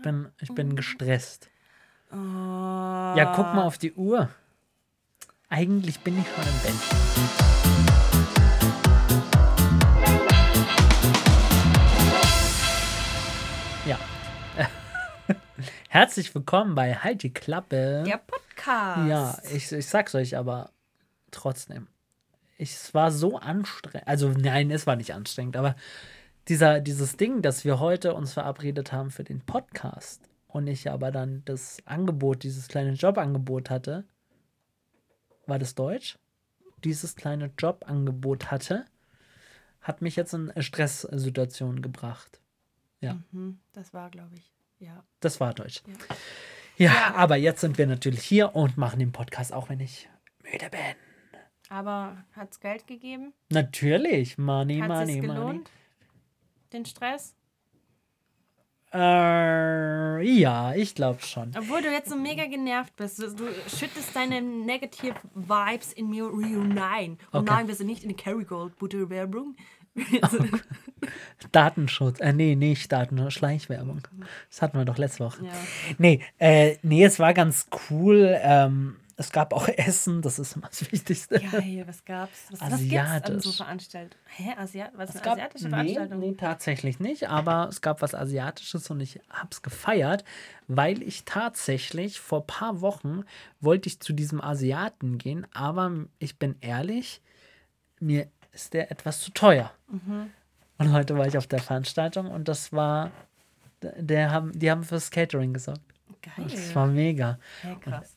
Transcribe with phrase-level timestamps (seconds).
[0.00, 1.50] Ich bin, ich bin gestresst.
[2.10, 2.14] Oh.
[2.16, 4.30] Ja, guck mal auf die Uhr.
[5.50, 6.74] Eigentlich bin ich schon im Bett.
[13.84, 13.98] Ja.
[15.90, 18.02] Herzlich willkommen bei Halt die Klappe.
[18.06, 19.06] Der Podcast.
[19.06, 20.70] Ja, ich, ich sag's euch aber
[21.30, 21.88] trotzdem.
[22.56, 24.08] Ich, es war so anstrengend.
[24.08, 25.76] Also, nein, es war nicht anstrengend, aber
[26.50, 31.12] dieser, dieses Ding, dass wir heute uns verabredet haben für den Podcast und ich aber
[31.12, 34.04] dann das Angebot, dieses kleine Jobangebot hatte,
[35.46, 36.18] war das Deutsch?
[36.82, 38.84] Dieses kleine Jobangebot hatte,
[39.80, 42.40] hat mich jetzt in Stresssituationen gebracht.
[43.00, 44.52] Ja, Mhm, das war, glaube ich.
[44.80, 45.04] Ja.
[45.20, 45.82] das war Deutsch.
[46.76, 50.08] Ja, aber jetzt sind wir natürlich hier und machen den Podcast, auch wenn ich
[50.42, 50.80] müde bin.
[51.68, 53.34] Aber hat es Geld gegeben?
[53.50, 55.60] Natürlich, money, Hat money, money.
[56.72, 57.34] Den Stress?
[58.92, 61.52] Äh, ja, ich glaube schon.
[61.56, 63.20] Obwohl du jetzt so mega genervt bist.
[63.20, 67.18] Du, du schüttest deine negative Vibes in mir hinein.
[67.30, 67.52] Und Okay.
[67.52, 69.54] nein, wir sind nicht in der Kerrygold Butterwerbung.
[71.52, 74.02] Datenschutz, äh, nee, nicht Datenschutz, Schleichwerbung.
[74.48, 75.44] Das hatten wir doch letzte Woche.
[75.44, 75.52] Ja.
[75.98, 78.36] Nee, äh, nee, es war ganz cool.
[78.42, 81.38] Ähm, es gab auch Essen, das ist immer das Wichtigste.
[81.38, 82.46] Geil, was gab's?
[82.50, 83.44] Was, was gibt's an Asiatisch.
[83.44, 84.22] so Veranstaltungen?
[84.24, 84.54] Hä?
[84.56, 86.18] Asiat was ist Es eine gab, asiatische nee, Veranstaltung?
[86.18, 90.24] nee, tatsächlich nicht, aber es gab was Asiatisches und ich hab's gefeiert,
[90.68, 93.24] weil ich tatsächlich vor paar Wochen
[93.60, 97.20] wollte ich zu diesem Asiaten gehen, aber ich bin ehrlich,
[98.00, 99.70] mir ist der etwas zu teuer.
[99.88, 100.30] Mhm.
[100.78, 103.10] Und heute war ich auf der Veranstaltung und das war,
[103.82, 105.82] der haben, die haben fürs Catering gesorgt.
[106.22, 106.46] Geil.
[106.50, 107.38] Das war mega.
[107.60, 108.16] Hä, krass.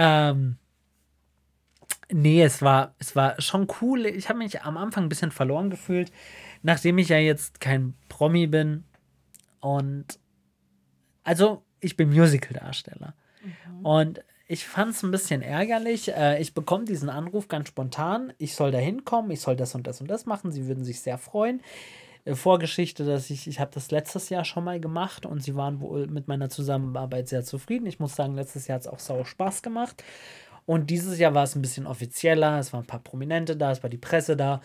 [0.00, 0.58] Ähm,
[2.12, 4.06] nee, es war, es war schon cool.
[4.06, 6.12] Ich habe mich am Anfang ein bisschen verloren gefühlt,
[6.62, 8.84] nachdem ich ja jetzt kein Promi bin.
[9.58, 10.20] Und
[11.24, 13.14] also, ich bin Musical-Darsteller.
[13.82, 16.12] Und ich fand es ein bisschen ärgerlich.
[16.14, 18.32] Äh, ich bekomme diesen Anruf ganz spontan.
[18.38, 20.52] Ich soll da hinkommen, ich soll das und das und das machen.
[20.52, 21.60] Sie würden sich sehr freuen.
[22.28, 25.80] Äh, Vorgeschichte, dass ich, ich habe das letztes Jahr schon mal gemacht und sie waren
[25.80, 27.86] wohl mit meiner Zusammenarbeit sehr zufrieden.
[27.86, 30.02] Ich muss sagen, letztes Jahr hat es auch sau Spaß gemacht.
[30.66, 33.82] Und dieses Jahr war es ein bisschen offizieller, es waren ein paar Prominente da, es
[33.82, 34.60] war die Presse da.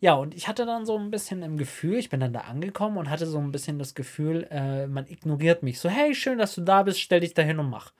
[0.00, 2.96] Ja, und ich hatte dann so ein bisschen im Gefühl, ich bin dann da angekommen
[2.96, 5.78] und hatte so ein bisschen das Gefühl, äh, man ignoriert mich.
[5.78, 7.92] So, hey, schön, dass du da bist, stell dich da hin und mach.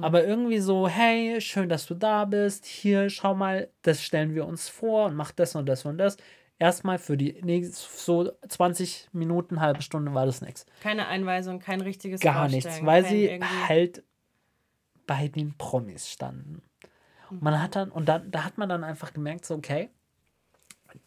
[0.00, 2.64] Aber irgendwie so, hey, schön, dass du da bist.
[2.64, 6.16] Hier, schau mal, das stellen wir uns vor und mach das und das und das.
[6.62, 10.64] Erstmal für die nächsten so 20 Minuten, halbe Stunde war das nichts.
[10.80, 14.04] Keine Einweisung, kein richtiges Gar nichts, weil sie irgendwie- halt
[15.08, 16.62] bei den Promis standen.
[17.30, 19.90] Und Man hat dann, und dann, da hat man dann einfach gemerkt, so, okay,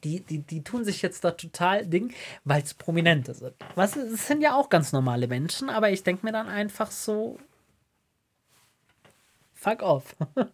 [0.03, 2.13] die, die, die tun sich jetzt da total Ding,
[2.43, 3.53] weil es Prominente sind.
[3.75, 7.39] Was, es sind ja auch ganz normale Menschen, aber ich denke mir dann einfach so,
[9.53, 10.17] fuck off.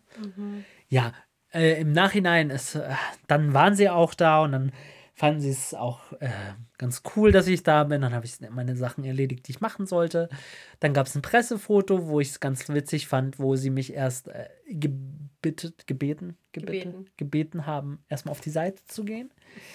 [0.89, 1.13] Ja,
[1.53, 2.93] äh, im Nachhinein ist, äh,
[3.27, 4.71] dann waren sie auch da und dann
[5.13, 6.29] fanden sie es auch äh,
[6.77, 8.01] ganz cool, dass ich da bin.
[8.01, 10.29] Dann habe ich meine Sachen erledigt, die ich machen sollte.
[10.79, 14.29] Dann gab es ein Pressefoto, wo ich es ganz witzig fand, wo sie mich erst
[14.29, 17.05] äh, gebittet, gebeten, gebeten, Gebeten.
[17.17, 19.31] gebeten haben, erstmal auf die Seite zu gehen.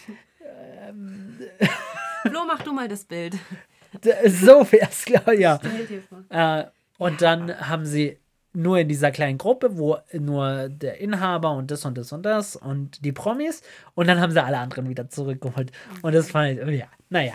[2.22, 3.36] Flo, mach du mal das Bild.
[4.26, 5.58] So wäre es, glaube ich, ja.
[6.28, 6.64] Äh,
[6.98, 8.18] und dann haben sie
[8.56, 12.56] nur in dieser kleinen Gruppe, wo nur der Inhaber und das und das und das
[12.56, 13.62] und die Promis
[13.94, 15.72] und dann haben sie alle anderen wieder zurückgeholt.
[16.00, 17.34] Und das fand ich, ja, naja,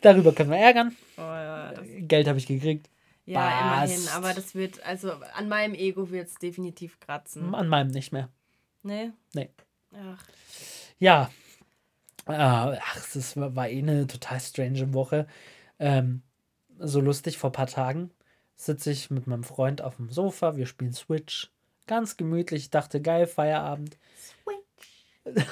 [0.00, 0.96] darüber können wir ärgern.
[1.18, 2.88] Oh, ja, Geld habe ich gekriegt.
[3.26, 3.96] ja immerhin.
[4.04, 4.16] Passt.
[4.16, 7.52] Aber das wird, also an meinem Ego wird es definitiv kratzen.
[7.54, 8.28] An meinem nicht mehr.
[8.84, 9.10] Nee?
[9.34, 9.50] Nee.
[9.92, 10.24] Ach,
[11.00, 11.28] Ja.
[12.26, 15.26] Äh, ach, es war, war eh eine total strange Woche.
[15.80, 16.22] Ähm,
[16.78, 18.12] so lustig, vor ein paar Tagen
[18.56, 21.50] sitze ich mit meinem Freund auf dem Sofa, wir spielen Switch.
[21.86, 23.98] Ganz gemütlich, ich dachte, geil, Feierabend.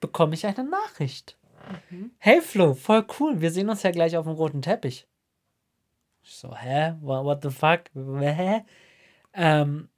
[0.00, 1.36] Bekomme ich eine Nachricht.
[2.18, 5.06] Hey Flo, voll cool, wir sehen uns ja gleich auf dem roten Teppich.
[6.22, 6.94] Ich so, hä?
[7.00, 7.84] What, what the fuck?
[7.94, 8.64] Hä?
[9.32, 9.88] Ähm,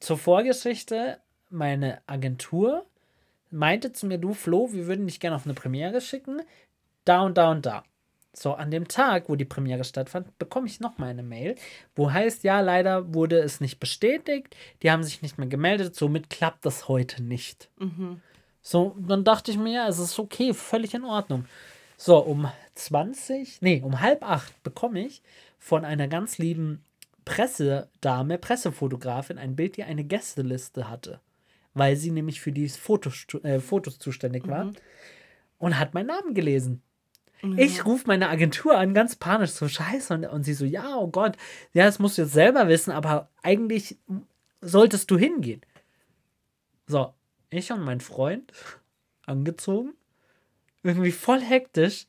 [0.00, 1.20] zur Vorgeschichte,
[1.50, 2.86] meine Agentur
[3.50, 6.42] meinte zu mir, du Flo, wir würden dich gerne auf eine Premiere schicken.
[7.04, 7.84] Da und da und da.
[8.36, 11.54] So, an dem Tag, wo die Premiere stattfand, bekomme ich noch mal eine Mail,
[11.94, 16.30] wo heißt, ja, leider wurde es nicht bestätigt, die haben sich nicht mehr gemeldet, somit
[16.30, 17.68] klappt das heute nicht.
[18.60, 21.44] So, dann dachte ich mir, ja, es ist okay, völlig in Ordnung.
[21.96, 25.22] So, um 20, nee, um halb acht bekomme ich
[25.60, 26.82] von einer ganz lieben
[27.24, 31.20] Pressedame, Pressefotografin, ein Bild, die eine Gästeliste hatte,
[31.72, 34.72] weil sie nämlich für die Fotos, äh, Fotos zuständig war
[35.58, 36.82] und hat meinen Namen gelesen.
[37.56, 40.14] Ich rufe meine Agentur an, ganz panisch, so scheiße.
[40.14, 41.36] Und, und sie so, ja, oh Gott,
[41.74, 43.98] ja, das musst du jetzt selber wissen, aber eigentlich
[44.62, 45.60] solltest du hingehen.
[46.86, 47.12] So,
[47.50, 48.50] ich und mein Freund
[49.26, 49.92] angezogen,
[50.82, 52.06] irgendwie voll hektisch.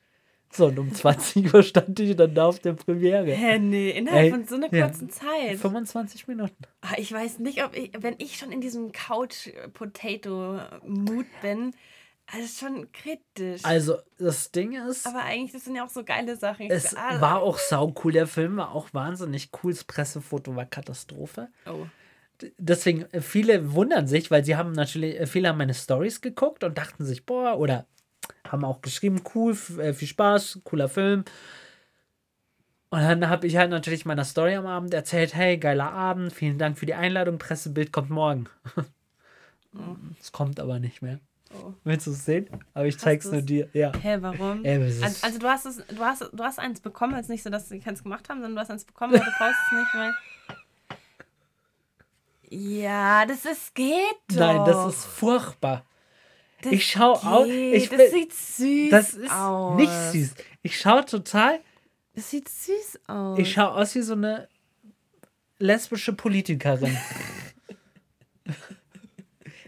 [0.52, 3.34] So, und um 20 Uhr stand ich dann da auf der Premiere.
[3.34, 4.86] Hä, nee, innerhalb Ey, von so einer ja.
[4.88, 5.58] kurzen Zeit.
[5.58, 6.56] 25 Minuten.
[6.80, 11.76] Ah, Ich weiß nicht, ob ich, wenn ich schon in diesem Couch-Potato-Mood bin,
[12.28, 13.64] also schon kritisch.
[13.64, 16.66] Also, das Ding ist, Aber eigentlich, das sind ja auch so geile Sachen.
[16.66, 18.12] Ich- es ah, war auch sau cool.
[18.12, 19.74] Der Film war auch wahnsinnig cool.
[19.74, 21.50] Das Pressefoto war Katastrophe.
[21.66, 21.86] Oh.
[22.58, 26.64] deswegen, äh, viele wundern sich, weil sie haben natürlich, äh, viele haben meine Stories geguckt
[26.66, 27.86] und dachten sich, boah, oder
[28.48, 31.24] haben auch geschrieben, cool, äh, viel Spaß, cooler Film.
[32.90, 36.58] Und dann habe ich halt natürlich meiner Story am Abend erzählt, hey, geiler Abend, vielen
[36.58, 38.48] Dank für die Einladung, Pressebild kommt morgen.
[40.22, 41.20] Es kommt aber nicht mehr.
[41.64, 41.74] Oh.
[41.84, 42.48] Willst du es sehen?
[42.74, 43.70] Aber ich zeig's nur dir.
[43.74, 43.92] Ja.
[44.02, 44.64] Hä, warum?
[44.66, 47.44] Ey, also, also du hast es, du hast, du hast eins bekommen, es ist nicht
[47.44, 49.72] so, dass sie keins gemacht haben, sondern du hast eins bekommen, aber du brauchst es
[49.78, 50.14] nicht, weil.
[52.50, 53.94] Ja, das ist geht
[54.30, 54.36] doch.
[54.38, 55.84] Nein, das ist furchtbar.
[56.62, 57.76] Das ich schau au- geht.
[57.76, 59.78] ich das bin- sieht süß Das ist aus.
[59.78, 60.36] nicht süß.
[60.64, 61.60] Ich schaue total
[62.14, 63.40] Das sieht süß aus.
[63.40, 64.48] Ich schaue aus wie so eine
[65.60, 66.96] lesbische Politikerin.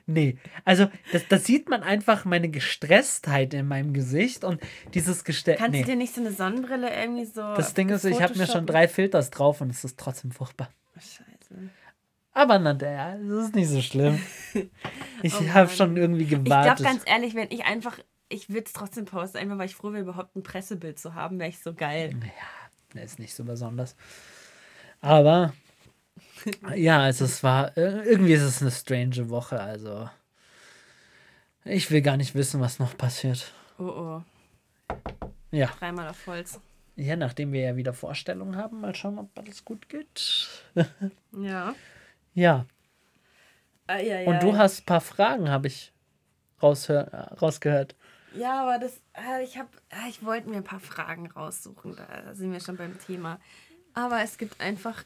[0.08, 4.60] nee, also das, das sieht man einfach meine Gestresstheit in meinem Gesicht und
[4.96, 5.58] dieses Gestell.
[5.58, 5.82] Kannst Nee.
[5.82, 7.42] du dir nicht so eine Sonnenbrille irgendwie so.
[7.56, 10.70] Das Ding ist, ich habe mir schon drei Filters drauf und es ist trotzdem furchtbar.
[10.96, 11.70] Scheiße.
[12.34, 14.20] Aber na, der, das ist nicht so schlimm.
[15.24, 16.86] Ich Oh habe schon irgendwie Ich glaube gewartet.
[16.86, 17.98] ganz ehrlich, wenn ich einfach.
[18.30, 21.40] Ich würde es trotzdem posten, einfach weil ich froh wäre, überhaupt ein Pressebild zu haben,
[21.40, 22.12] wäre ich so geil.
[22.94, 23.96] Der ist nicht so besonders.
[25.02, 25.54] Aber
[26.76, 29.60] ja, also es war äh, irgendwie ist es eine strange Woche.
[29.60, 30.10] Also
[31.66, 33.52] ich will gar nicht wissen, was noch passiert.
[33.78, 34.22] Oh oh,
[35.52, 36.60] Ja, dreimal auf Holz.
[36.96, 40.48] ja, nachdem wir ja wieder Vorstellungen haben, mal schauen, ob alles gut geht.
[41.32, 41.76] Ja.
[42.34, 42.66] Ja,
[43.90, 44.30] Ah, ja, ja.
[44.30, 45.94] und du hast ein paar Fragen, habe ich
[46.62, 47.96] rausgehört.
[48.36, 49.70] Ja, aber das, äh, ich habe,
[50.10, 53.40] ich wollte mir ein paar Fragen raussuchen, da sind wir schon beim Thema.
[53.94, 55.04] Aber es gibt einfach,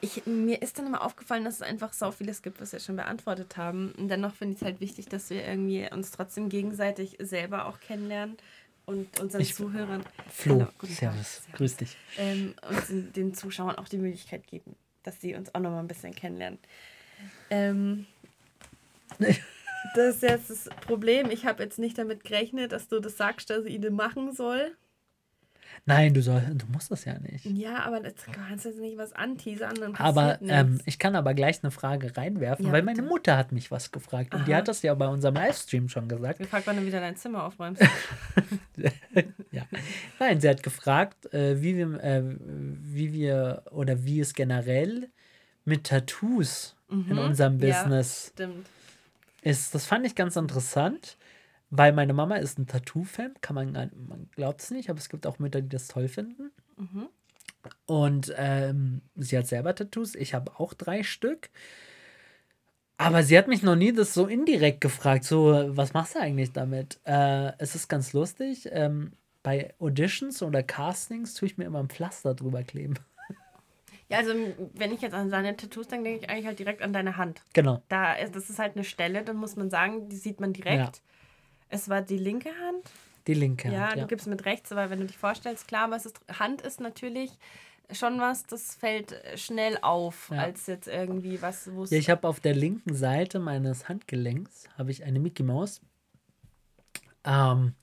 [0.00, 2.96] ich, mir ist dann immer aufgefallen, dass es einfach so vieles gibt, was wir schon
[2.96, 3.92] beantwortet haben.
[3.98, 7.80] Und dennoch finde ich es halt wichtig, dass wir irgendwie uns trotzdem gegenseitig selber auch
[7.80, 8.36] kennenlernen
[8.86, 10.88] und unseren Ich- Zuhörern, Flo, Hallo, Tag.
[10.90, 11.96] servus, grüß dich.
[12.18, 15.88] ähm, uns den, Zuschauern auch die Möglichkeit geben, dass sie uns auch noch mal ein
[15.88, 16.58] bisschen kennenlernen.
[17.50, 18.06] Ähm,
[19.94, 21.30] das ist jetzt das Problem.
[21.30, 24.76] Ich habe jetzt nicht damit gerechnet, dass du das sagst, dass ich das machen soll.
[25.86, 27.44] Nein, du soll, du musst das ja nicht.
[27.46, 29.74] Ja, aber das kannst du jetzt nicht was anteasern.
[29.74, 33.50] Dann Aber ähm, ich kann aber gleich eine Frage reinwerfen, Ja, weil meine Mutter hat
[33.52, 34.58] mich was gefragt und die Aha.
[34.58, 36.38] hat das ja bei unserem Livestream schon gesagt.
[36.38, 37.82] Wir fragen, wann du wieder dein Zimmer aufräumst.
[39.52, 39.62] Ja.
[40.18, 45.08] Nein, sie hat gefragt, äh, wie, wir, äh, wie wir oder wie es generell
[45.64, 47.62] mit Tattoos in unserem Mhm.
[47.62, 47.82] Ja.
[47.82, 48.66] Business Stimmt.
[49.42, 49.74] ist.
[49.74, 51.16] Das fand ich ganz interessant,
[51.70, 53.34] weil meine Mama ist ein Tattoo-Fan.
[53.40, 56.50] Kann man, man glaubt es nicht, aber es gibt auch Mütter, die das toll finden.
[56.76, 57.08] Mhm.
[57.86, 60.14] Und ähm, sie hat selber Tattoos.
[60.14, 61.50] Ich habe auch drei Stück.
[62.96, 66.52] Aber sie hat mich noch nie das so indirekt gefragt, so, was machst du eigentlich
[66.52, 67.00] damit?
[67.04, 68.68] Äh, es ist ganz lustig.
[68.72, 69.12] Ähm,
[69.42, 72.94] bei Auditions oder Castings tue ich mir immer ein Pflaster drüber kleben.
[74.10, 74.34] Ja, also
[74.74, 77.42] wenn ich jetzt an deine Tattoos denke, denke ich eigentlich halt direkt an deine Hand.
[77.52, 77.80] Genau.
[77.88, 80.96] Da ist, das ist halt eine Stelle, dann muss man sagen, die sieht man direkt.
[80.96, 81.02] Ja.
[81.70, 82.90] Es war die linke Hand.
[83.26, 83.94] Die linke Ja, Hand.
[83.96, 84.06] du Ja.
[84.06, 87.30] gibst mit rechts, aber wenn du dich vorstellst, klar, es ist, Hand ist natürlich
[87.92, 90.38] schon was, das fällt schnell auf, Ja.
[90.42, 91.84] als jetzt irgendwie was, wo.
[91.84, 95.80] Ja, ich habe auf der linken Seite meines Handgelenks habe ich eine Mickey Maus.
[97.24, 97.74] Ähm,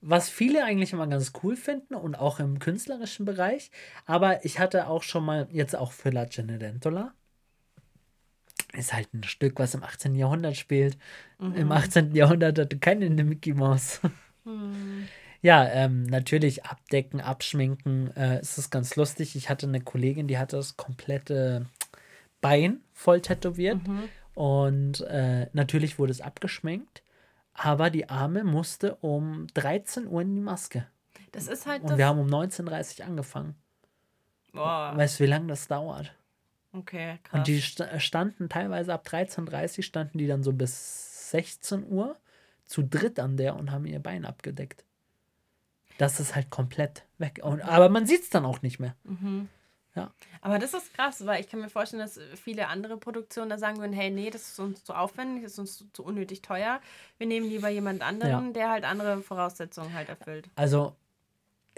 [0.00, 3.70] was viele eigentlich immer ganz cool finden und auch im künstlerischen Bereich.
[4.06, 7.14] Aber ich hatte auch schon mal, jetzt auch für La Cenerentola,
[8.72, 10.14] ist halt ein Stück, was im 18.
[10.14, 10.98] Jahrhundert spielt.
[11.38, 12.14] Im 18.
[12.14, 14.00] Jahrhundert hatte keine Mickey Maus.
[15.40, 18.14] Ja, ähm, natürlich abdecken, abschminken.
[18.16, 19.36] Äh, es ist ganz lustig.
[19.36, 21.66] Ich hatte eine Kollegin, die hatte das komplette
[22.40, 23.78] Bein voll tätowiert.
[24.34, 27.02] Und äh, natürlich wurde es abgeschminkt.
[27.54, 30.86] Aber die Arme musste um 13 Uhr in die Maske.
[31.32, 33.54] das ist halt Und wir haben um 19.30 Uhr angefangen.
[34.52, 36.14] Boah, Weißt du, wie lange das dauert?
[36.78, 37.38] Okay, krass.
[37.38, 42.16] Und die sta- standen teilweise ab 13.30 Uhr, standen die dann so bis 16 Uhr
[42.64, 44.84] zu dritt an der und haben ihr Bein abgedeckt.
[45.98, 47.40] Das ist halt komplett weg.
[47.42, 48.94] Und, aber man sieht es dann auch nicht mehr.
[50.42, 53.78] Aber das ist krass, weil ich kann mir vorstellen, dass viele andere Produktionen da sagen
[53.78, 56.80] würden, hey, nee, das ist uns zu aufwendig, das ist uns zu unnötig teuer.
[57.16, 58.52] Wir nehmen lieber jemand anderen, Ja.
[58.52, 60.48] der halt andere Voraussetzungen halt erfüllt.
[60.54, 60.94] Also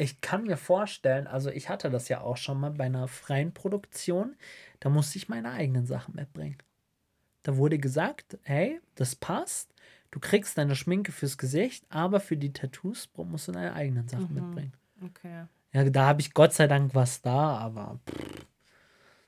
[0.00, 3.52] ich kann mir vorstellen, also ich hatte das ja auch schon mal bei einer freien
[3.52, 4.36] Produktion,
[4.80, 6.58] da musste ich meine eigenen Sachen mitbringen.
[7.42, 9.74] Da wurde gesagt, hey, das passt,
[10.10, 14.34] du kriegst deine Schminke fürs Gesicht, aber für die Tattoos musst du deine eigenen Sachen
[14.34, 14.40] Mhm.
[14.40, 14.72] mitbringen.
[15.02, 15.44] Okay.
[15.72, 18.46] Ja, da habe ich Gott sei Dank was da, aber pff,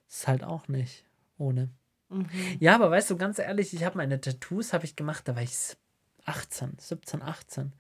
[0.09, 1.05] ist halt auch nicht
[1.39, 1.71] ohne.
[2.09, 2.29] Mhm.
[2.61, 5.43] Ja, aber weißt du, ganz ehrlich, ich habe meine Tattoos habe ich gemacht, da war
[5.43, 5.77] ich
[6.25, 7.73] 18, 17, 18.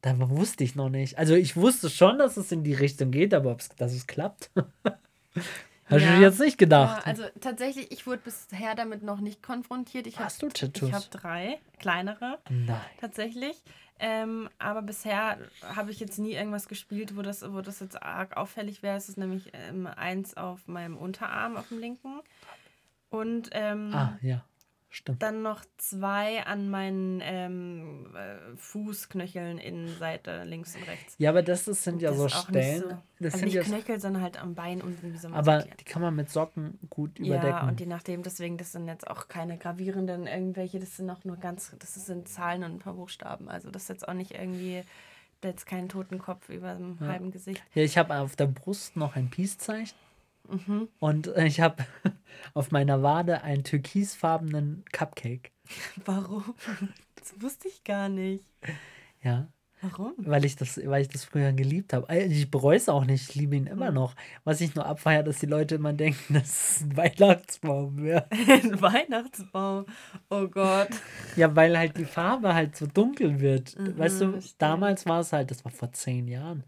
[0.00, 1.18] Da wusste ich noch nicht.
[1.18, 4.50] Also ich wusste schon, dass es in die Richtung geht, aber dass es klappt,
[5.86, 6.14] habe Ja.
[6.14, 7.00] ich jetzt nicht gedacht.
[7.04, 10.06] Ja, also tatsächlich, ich wurde bisher damit noch nicht konfrontiert.
[10.06, 10.88] Ich hab- Hast du Tattoos?
[10.88, 12.80] Ich habe drei, kleinere Nein.
[13.00, 13.56] tatsächlich.
[14.00, 15.38] Ähm, aber bisher
[15.74, 18.96] habe ich jetzt nie irgendwas gespielt, wo das, wo das jetzt arg auffällig wäre.
[18.96, 22.20] Es ist nämlich ähm, eins auf meinem Unterarm, auf dem linken.
[23.10, 24.44] Und ähm, Ah, ja,
[24.90, 25.22] stimmt.
[25.22, 31.14] dann noch zwei an meinen ähm, äh, Fußknöcheln, Innenseite, links und rechts.
[31.18, 32.80] Ja, aber das, ist, sind ja Das so Stellen.
[32.82, 32.88] so-
[33.20, 35.84] Das also sind nicht ja, Knöchel, sondern halt am Bein unten, wie so aber die
[35.84, 37.48] kann man mit Socken gut überdecken.
[37.48, 41.24] Ja, und je nachdem, deswegen, das sind jetzt auch keine gravierenden irgendwelche, das sind auch
[41.24, 43.48] nur ganz, das sind Zahlen und ein paar Buchstaben.
[43.48, 44.82] Also das ist jetzt auch nicht irgendwie,
[45.40, 47.62] da jetzt keinen toten Kopf über dem halben Gesicht.
[47.74, 49.96] Ja, ich habe auf der Brust noch ein Peace-Zeichen.
[50.48, 50.88] Mhm.
[50.98, 51.84] Und ich habe
[52.54, 55.52] auf meiner Wade einen türkisfarbenen Cupcake.
[56.04, 56.54] Warum?
[57.16, 58.44] Das wusste ich gar nicht.
[59.22, 59.48] Ja,
[59.80, 60.12] Warum?
[60.18, 62.08] weil ich das, weil ich das früher geliebt habe.
[62.08, 63.72] Äh, Ich bereue es auch nicht, ich liebe ihn Hm.
[63.72, 64.14] immer noch.
[64.44, 68.04] Was ich nur abfeiere, dass die Leute immer denken, das ist ein Weihnachtsbaum.
[68.04, 68.24] Ja.
[68.30, 69.86] Ein Weihnachtsbaum.
[70.30, 70.88] Oh Gott.
[71.36, 73.76] ja, weil halt die Farbe halt so dunkel wird.
[73.98, 74.54] weißt du, Mhm, stimmt.
[74.62, 76.64] damals war es halt, das war vor zehn Jahren.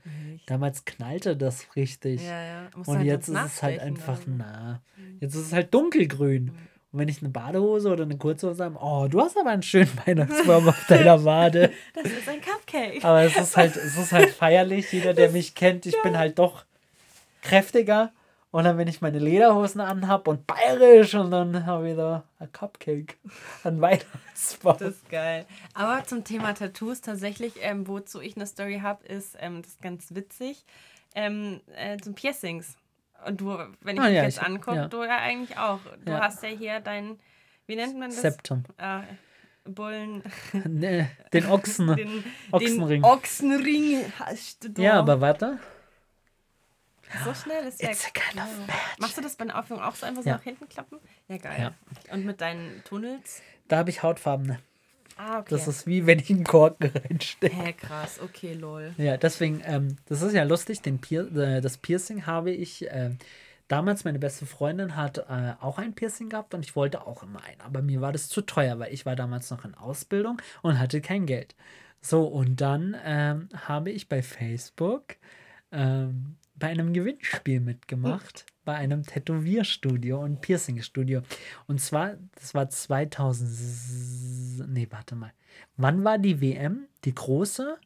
[0.47, 2.23] Damals knallte das richtig.
[2.23, 2.71] Ja, ja.
[2.76, 4.31] Und halt jetzt ist es halt einfach, oder so.
[4.38, 4.83] na.
[5.21, 6.52] Jetzt ist es halt dunkelgrün.
[6.92, 9.90] Und wenn ich eine Badehose oder eine Kurzhose habe, oh, du hast aber einen schönen
[10.06, 11.73] Weihnachtsbaum auf deiner Wade.
[11.94, 13.04] Das ist ein Cupcake.
[13.04, 14.90] Aber es ist halt, es ist halt feierlich.
[14.92, 16.64] Jeder, der mich kennt, ich bin halt doch
[17.42, 18.12] kräftiger.
[18.52, 22.50] Und dann, wenn ich meine Lederhosen anhab und bayerisch und dann habe ich da ein
[22.50, 23.16] Cupcake,
[23.62, 24.76] ein Weihnachtsbaum.
[24.78, 25.47] Das ist geil.
[25.75, 29.82] Aber zum Thema Tattoos tatsächlich, ähm, wozu ich eine Story habe, ist, ähm, das ist
[29.82, 30.64] ganz witzig,
[31.14, 32.75] ähm, äh, zum Piercings.
[33.27, 34.89] Und du, wenn ich Ah, mich ja, jetzt ich- angucke, ja.
[34.89, 35.81] du ja eigentlich auch.
[36.05, 36.21] Du Ja.
[36.21, 37.19] hast ja hier dein,
[37.67, 38.21] wie nennt man das?
[38.21, 38.65] Septum.
[38.79, 39.00] Äh,
[39.65, 40.23] Bullen,
[40.65, 41.87] Ne, den Ochsen.
[41.97, 43.03] den Ochsenring.
[43.03, 44.83] Den Ochsenring hast du da.
[44.83, 45.59] ja, aber warte.
[47.25, 47.83] So schnell ist.
[47.83, 48.49] It's kind of.
[49.00, 50.99] Machst du das bei einer Aufführung auch so einfach so nach hinten klappen?
[51.29, 51.75] Ja, geil.
[52.12, 53.43] Und mit deinen Tunnels?
[53.69, 54.61] Da habe ich Hautfarbene.
[55.23, 55.50] Ah, okay.
[55.50, 57.55] Das ist wie wenn ich einen Korken reinstecke.
[57.55, 58.21] Hä, krass.
[58.23, 58.95] Okay, lol.
[58.97, 63.11] Ja, deswegen, ähm, das ist ja lustig, den Pier äh, das Piercing habe ich, äh,
[63.69, 67.43] damals meine beste Freundin hat äh, auch ein Piercing gehabt und ich wollte auch immer
[67.45, 70.79] ein, aber mir war das zu teuer, weil ich war damals noch in Ausbildung und
[70.79, 71.55] hatte kein Geld.
[72.00, 75.17] So, und dann ähm, habe ich bei Facebook
[75.71, 81.23] ähm, bei einem Gewinnspiel mitgemacht, bei einem Tätowierstudio und Piercingstudio.
[81.67, 85.33] Und zwar, das war 2000, nee, warte mal.
[85.76, 86.87] Wann war die WM?
[87.05, 87.76] Die große?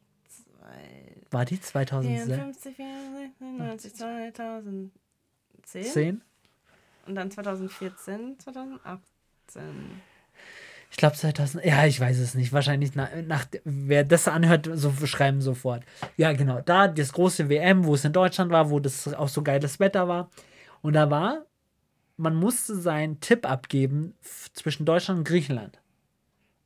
[1.31, 2.25] War die 2010?
[2.25, 6.21] 54, 94, 2010
[7.07, 10.01] und dann 2014, 2018.
[10.91, 11.65] Ich glaube 2000.
[11.65, 12.53] Ja, ich weiß es nicht.
[12.53, 15.83] Wahrscheinlich nach, nach wer das anhört, so schreiben sofort.
[16.15, 16.61] Ja, genau.
[16.61, 20.07] Da das große WM, wo es in Deutschland war, wo das auch so geiles Wetter
[20.07, 20.29] war.
[20.85, 21.47] Und da war,
[22.15, 24.13] man musste seinen Tipp abgeben
[24.53, 25.79] zwischen Deutschland und Griechenland.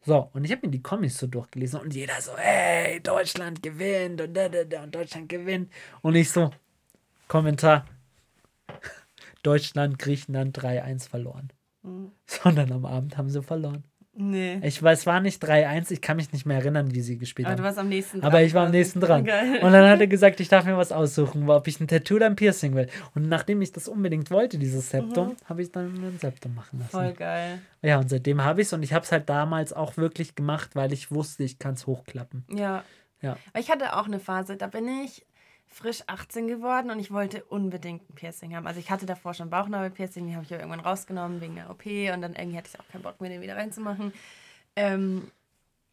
[0.02, 4.20] So, und ich habe mir die Comics so durchgelesen und jeder so, hey, Deutschland gewinnt
[4.20, 5.72] und da, da, da, und Deutschland gewinnt.
[6.02, 6.52] Und ich so,
[7.30, 7.86] Kommentar,
[9.42, 11.54] Deutschland, Griechenland 3-1 verloren.
[12.26, 13.86] Sondern am Abend haben sie verloren.
[14.22, 14.60] Nee.
[14.64, 17.48] Ich weiß, es war nicht 3-1, ich kann mich nicht mehr erinnern, wie sie gespielt
[17.48, 17.66] Aber du haben.
[17.68, 19.24] warst am nächsten Aber ich war am nächsten dran.
[19.26, 19.60] Geil.
[19.62, 22.26] Und dann hat er gesagt, ich darf mir was aussuchen, ob ich ein Tattoo oder
[22.26, 22.88] ein Piercing will.
[23.16, 26.98] Und nachdem ich das unbedingt wollte, dieses Septum, habe ich dann ein Septum machen lassen.
[26.98, 27.02] Mhm.
[27.04, 27.60] Voll geil.
[27.82, 30.72] Ja, und seitdem habe ich es und ich habe es halt damals auch wirklich gemacht,
[30.76, 32.44] weil ich wusste, ich kann es hochklappen.
[32.54, 32.84] Ja.
[33.22, 33.38] Ja.
[33.54, 35.26] Aber Ich hatte auch eine Phase, da bin ich
[35.70, 38.68] frisch 18 geworden und ich wollte unbedingt ein Piercing haben.
[38.68, 41.86] Also ich hatte davor schon Bauchnabel-Piercing, die habe ich ja irgendwann rausgenommen wegen der OP
[41.86, 44.12] und dann irgendwie hatte ich auch keinen Bock mehr, den wieder reinzumachen.
[44.76, 45.32] Ähm,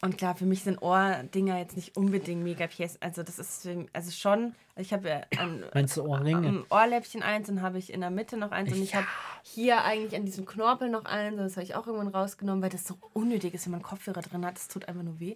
[0.02, 3.00] und klar, für mich sind Ohrdinger jetzt nicht unbedingt mega Piercing.
[3.00, 6.48] Also das ist für, also schon, also ich habe ja ein, Meinst du Ohrringe?
[6.48, 9.06] am Ohrläppchen eins und habe ich in der Mitte noch eins und ich habe
[9.42, 12.84] hier eigentlich an diesem Knorpel noch eins, das habe ich auch irgendwann rausgenommen, weil das
[12.84, 15.34] so unnötig ist, wenn man Kopfhörer drin hat, das tut einfach nur weh.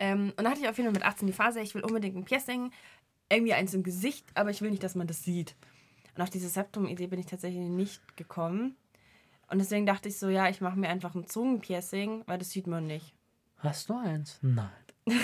[0.00, 2.16] Ähm, und dann hatte ich auf jeden Fall mit 18 die Phase, ich will unbedingt
[2.16, 2.70] ein Piercing,
[3.30, 5.54] irgendwie eins im Gesicht, aber ich will nicht, dass man das sieht.
[6.14, 8.76] Und auf diese Septum-Idee bin ich tatsächlich nicht gekommen.
[9.50, 12.66] Und deswegen dachte ich so, ja, ich mache mir einfach ein Zungenpiercing, weil das sieht
[12.66, 13.14] man nicht.
[13.58, 14.38] Hast du eins?
[14.42, 14.70] Nein.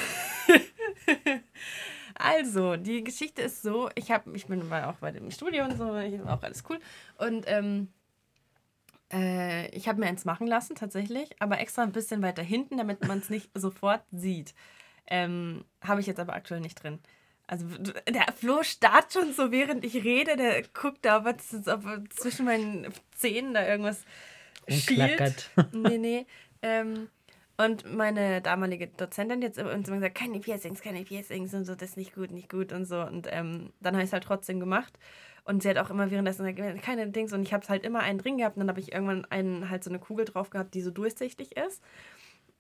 [2.15, 5.77] Also, die Geschichte ist so, ich habe, ich bin war auch bei dem Studio und
[5.77, 6.79] so, ich war auch alles cool.
[7.19, 7.89] Und ähm,
[9.13, 13.07] äh, ich habe mir eins machen lassen, tatsächlich, aber extra ein bisschen weiter hinten, damit
[13.07, 14.55] man es nicht sofort sieht.
[15.07, 17.01] Ähm, habe ich jetzt aber aktuell nicht drin.
[17.47, 17.67] Also
[18.09, 22.93] der Flo starrt schon so, während ich rede, der guckt da, ob, ob zwischen meinen
[23.15, 24.03] Zähnen da irgendwas
[24.69, 25.51] schielt.
[25.73, 26.27] Nee, nee.
[26.63, 27.09] Ähm,
[27.57, 31.91] und meine damalige Dozentin jetzt uns immer gesagt, keine Piercings, keine Piercings und so, das
[31.91, 33.01] ist nicht gut, nicht gut und so.
[33.01, 34.99] Und ähm, dann habe ich es halt trotzdem gemacht.
[35.45, 37.33] Und sie hat auch immer währenddessen gesagt, keine Dings.
[37.33, 38.57] Und ich habe es halt immer einen drin gehabt.
[38.57, 41.57] Und dann habe ich irgendwann einen, halt so eine Kugel drauf gehabt, die so durchsichtig
[41.57, 41.83] ist.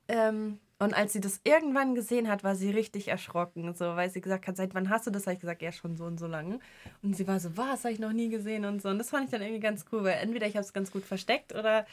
[0.08, 4.20] Ähm, und als sie das irgendwann gesehen hat, war sie richtig erschrocken, so, weil sie
[4.20, 5.26] gesagt hat, seit wann hast du das?
[5.26, 6.58] Habe ich gesagt, ja, schon so und so lange.
[7.02, 8.88] Und sie war so, was, habe ich noch nie gesehen und so.
[8.88, 11.04] Und das fand ich dann irgendwie ganz cool, weil entweder ich habe es ganz gut
[11.04, 11.86] versteckt oder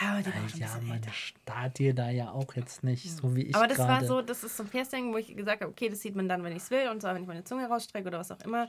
[0.00, 3.42] ja, aber die schon ja, man starrt dir da ja auch jetzt nicht, so wie
[3.42, 3.88] ich Aber das grade.
[3.90, 6.28] war so, das ist so ein Piercing, wo ich gesagt habe, okay, das sieht man
[6.28, 8.40] dann, wenn ich es will und so, wenn ich meine Zunge rausstrecke oder was auch
[8.40, 8.68] immer.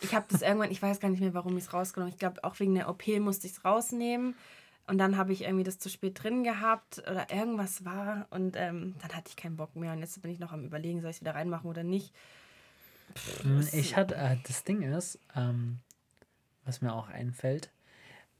[0.00, 2.14] Ich habe das irgendwann, ich weiß gar nicht mehr, warum ich es rausgenommen habe.
[2.14, 4.34] Ich glaube, auch wegen der OP musste ich es rausnehmen.
[4.86, 8.94] Und dann habe ich irgendwie das zu spät drin gehabt oder irgendwas war und ähm,
[9.00, 9.92] dann hatte ich keinen Bock mehr.
[9.92, 12.12] Und jetzt bin ich noch am Überlegen, soll ich es wieder reinmachen oder nicht.
[13.14, 15.78] Pff, hm, ich hatte, äh, das Ding ist, ähm,
[16.64, 17.70] was mir auch einfällt,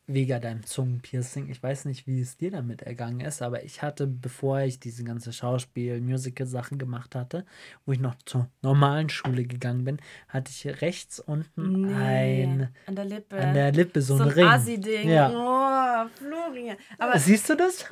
[0.07, 1.49] wegen deinem Zungenpiercing.
[1.49, 5.05] Ich weiß nicht, wie es dir damit ergangen ist, aber ich hatte, bevor ich diese
[5.05, 7.45] ganze Schauspiel-, Musical-Sachen gemacht hatte,
[7.87, 12.97] wo ich noch zur normalen Schule gegangen bin, hatte ich rechts unten nee, ein an
[12.97, 14.47] der Lippe, an der Lippe so, so ein Ring.
[14.47, 15.09] Asi-Ding.
[15.09, 15.31] Ja.
[15.31, 16.77] Oh, Florian.
[16.99, 17.87] Aber Siehst du das?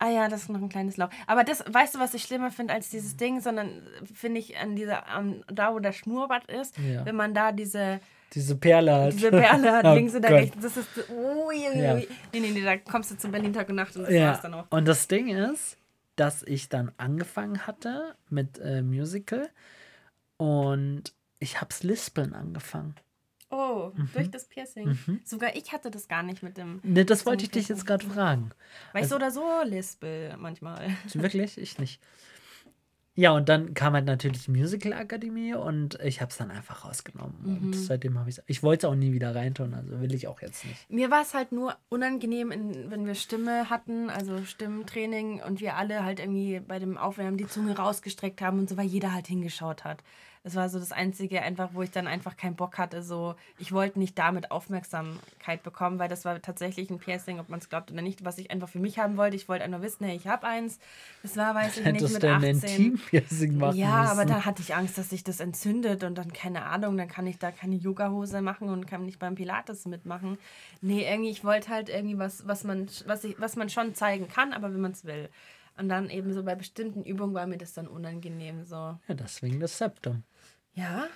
[0.00, 1.10] Ah ja, das ist noch ein kleines Loch.
[1.26, 3.82] Aber das, weißt du, was ich schlimmer finde als dieses Ding, sondern
[4.14, 7.04] finde ich an dieser, an, da wo der Schnurrbart ist, ja.
[7.04, 8.00] wenn man da diese
[8.34, 9.12] diese Perle hat.
[9.12, 10.56] Diese Perle hat, oh links und rechts.
[10.60, 10.88] Das ist.
[11.10, 11.94] Ui, ui, ja.
[11.94, 14.28] Nee, nee, nee, da kommst du zum Berlin Tag und Nacht und das ja.
[14.28, 14.66] war's dann auch.
[14.70, 15.76] Und das Ding ist,
[16.16, 19.48] dass ich dann angefangen hatte mit äh, Musical
[20.36, 22.94] und ich hab's Lispeln angefangen.
[23.50, 24.10] Oh, mhm.
[24.12, 24.98] durch das Piercing.
[25.06, 25.20] Mhm.
[25.24, 26.80] Sogar ich hatte das gar nicht mit dem.
[26.82, 28.50] Ne, das wollte ich dich jetzt gerade fragen.
[28.92, 30.90] Weil also, ich so oder so lispel manchmal.
[31.14, 31.56] Wirklich?
[31.56, 32.00] Ich nicht.
[33.18, 36.84] Ja, und dann kam halt natürlich die Musical Akademie und ich habe es dann einfach
[36.84, 37.34] rausgenommen.
[37.42, 37.66] Mhm.
[37.66, 38.44] Und seitdem habe ich es.
[38.46, 40.88] Ich wollte es auch nie wieder reintun, also will ich auch jetzt nicht.
[40.88, 45.74] Mir war es halt nur unangenehm, in, wenn wir Stimme hatten, also Stimmtraining und wir
[45.74, 49.26] alle halt irgendwie bei dem Aufwärmen die Zunge rausgestreckt haben und so, weil jeder halt
[49.26, 50.04] hingeschaut hat.
[50.44, 53.02] Das war so das Einzige, einfach, wo ich dann einfach keinen Bock hatte.
[53.02, 57.58] So, ich wollte nicht damit Aufmerksamkeit bekommen, weil das war tatsächlich ein Piercing, ob man
[57.60, 59.36] es glaubt oder nicht, was ich einfach für mich haben wollte.
[59.36, 60.78] Ich wollte einfach wissen, hey, ich habe eins.
[61.22, 62.56] Das war, weiß ich nicht, mit 18.
[62.56, 64.10] Intim-Piercing machen Ja, müssen.
[64.12, 67.26] aber da hatte ich Angst, dass sich das entzündet und dann, keine Ahnung, dann kann
[67.26, 70.38] ich da keine Yoga-Hose machen und kann nicht beim Pilates mitmachen.
[70.80, 74.28] Nee, irgendwie, ich wollte halt irgendwie was, was man, was, ich, was man schon zeigen
[74.28, 75.28] kann, aber wenn man es will.
[75.78, 78.74] Und dann eben so bei bestimmten Übungen war mir das dann unangenehm so.
[78.74, 80.24] Ja, deswegen das Septum.
[80.74, 81.06] Ja?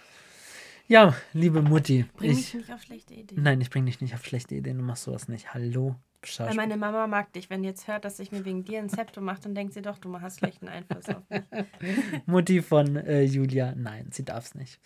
[0.87, 2.05] Ja, liebe Mutti.
[2.17, 3.43] Bring ich, mich nicht auf schlechte Ideen.
[3.43, 4.79] Nein, ich bring dich nicht auf schlechte Ideen.
[4.79, 5.55] Du machst sowas nicht.
[5.55, 5.97] Hallo?
[6.39, 7.51] Weil meine Mama mag dich.
[7.51, 9.99] Wenn jetzt hört, dass ich mir wegen dir ein Septum mache, dann denkt sie doch,
[9.99, 11.43] du hast schlechten Einfluss auf mich.
[12.27, 14.79] Mutti von äh, Julia, nein, sie darf es nicht.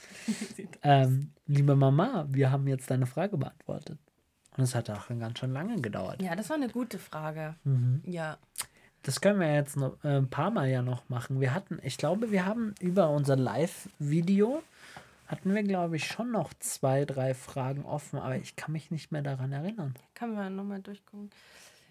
[0.82, 3.98] ähm, liebe Mama, wir haben jetzt deine Frage beantwortet.
[4.56, 6.22] Und es hat auch ganz schön lange gedauert.
[6.22, 7.56] Ja, das war eine gute Frage.
[7.64, 8.00] Mhm.
[8.06, 8.38] Ja.
[9.06, 11.40] Das können wir jetzt noch äh, ein paar Mal ja noch machen.
[11.40, 14.64] Wir hatten, ich glaube, wir haben über unser Live-Video
[15.28, 19.12] hatten wir, glaube ich, schon noch zwei, drei Fragen offen, aber ich kann mich nicht
[19.12, 19.94] mehr daran erinnern.
[20.14, 21.30] Können wir nochmal durchgucken.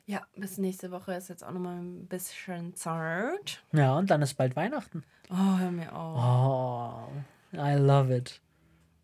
[0.06, 3.64] Ja, bis nächste Woche ist jetzt auch nochmal ein bisschen Zeit.
[3.72, 5.06] Ja, und dann ist bald Weihnachten.
[5.30, 7.10] Oh, hör mir auf.
[7.54, 8.42] Oh, I love it.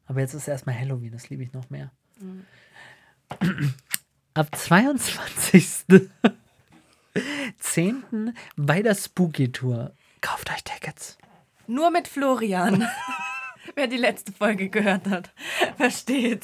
[0.06, 1.92] Aber jetzt ist erstmal Halloween, das liebe ich noch mehr.
[2.20, 2.46] Mhm.
[4.34, 5.86] Ab 22.
[7.72, 8.34] 10.
[8.58, 9.94] bei der Spooky Tour.
[10.20, 11.18] Kauft euch Tickets.
[11.68, 12.86] Nur mit Florian.
[13.76, 15.32] Wer die letzte Folge gehört hat,
[15.78, 16.44] versteht.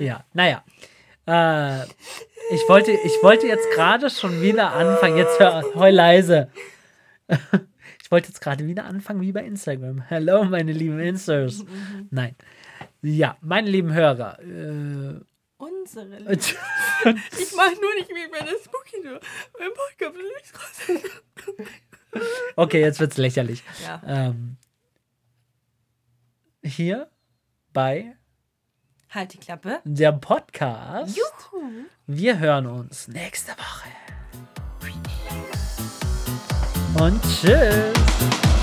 [0.00, 0.64] Ja, naja.
[1.28, 1.84] Äh,
[2.50, 5.16] ich, wollte, ich wollte jetzt gerade schon wieder anfangen.
[5.16, 6.50] Jetzt hör, heul leise.
[8.02, 10.00] Ich wollte jetzt gerade wieder anfangen wie bei Instagram.
[10.00, 11.62] Hello, meine lieben Instars.
[12.08, 12.34] Nein.
[13.02, 14.38] Ja, meine lieben Hörer.
[14.40, 15.20] Äh,
[15.94, 16.28] Lieben.
[16.32, 19.20] ich mache nur nicht wie bei der Spooky nur.
[19.58, 22.22] Mein Podcast will nicht raus.
[22.56, 23.62] Okay, jetzt wird's lächerlich.
[23.84, 24.02] Ja.
[24.06, 24.56] Ähm,
[26.62, 27.10] hier
[27.72, 28.16] bei
[29.10, 29.80] Halt die Klappe.
[29.84, 31.16] Der Podcast.
[31.16, 31.86] Juhu.
[32.06, 33.88] Wir hören uns nächste Woche.
[37.02, 38.57] Und tschüss.